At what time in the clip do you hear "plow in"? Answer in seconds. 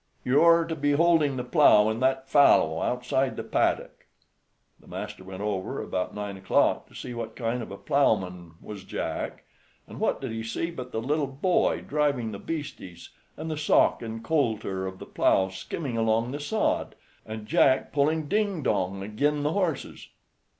1.43-1.99